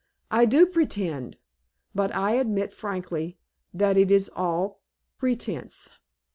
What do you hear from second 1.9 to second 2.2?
but